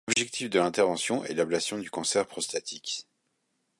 L'objectif 0.07 0.49
de 0.49 0.57
l'intervention 0.57 1.23
est 1.25 1.35
l'ablation 1.35 1.77
du 1.77 1.91
cancer 1.91 2.25
prostatique. 2.25 3.05